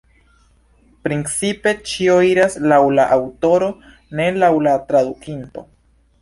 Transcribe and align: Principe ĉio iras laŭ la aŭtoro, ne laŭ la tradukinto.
Principe 1.07 1.73
ĉio 1.91 2.15
iras 2.29 2.57
laŭ 2.71 2.79
la 3.01 3.05
aŭtoro, 3.17 3.69
ne 4.21 4.27
laŭ 4.45 4.51
la 4.71 4.75
tradukinto. 4.89 5.67